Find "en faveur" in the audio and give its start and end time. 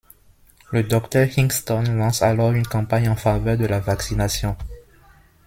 3.07-3.55